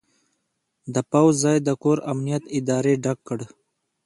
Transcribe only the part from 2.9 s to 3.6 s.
ډک کړ.